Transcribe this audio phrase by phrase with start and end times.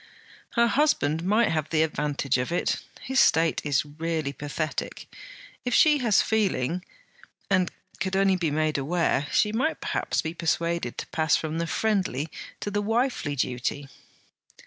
[0.53, 2.77] 'Her husband might have the advantage of it.
[3.01, 5.05] His state is really pathetic.
[5.63, 6.83] If she has feeling,
[7.51, 11.67] and could only be made aware, she might perhaps be persuaded to pass from the
[11.67, 12.29] friendly
[12.61, 13.89] to the wifely duty.'